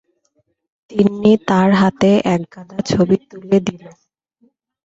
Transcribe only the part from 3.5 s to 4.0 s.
দিল।